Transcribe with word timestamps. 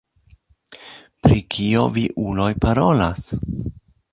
Pri 1.27 1.37
kio 1.55 1.83
vi 1.99 2.07
uloj 2.25 2.51
parolas? 2.67 3.29